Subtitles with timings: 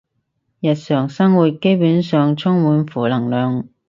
[0.61, 3.69] 日常生活基本上充滿負能量